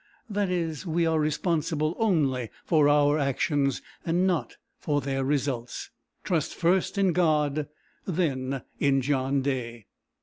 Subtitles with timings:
[0.27, 5.91] That is, we are responsible only for our actions, not for their results.
[6.23, 7.67] Trust first in God,
[8.07, 9.85] then in John Day."